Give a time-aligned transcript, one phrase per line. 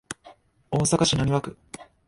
[0.71, 1.55] 大阪市浪速区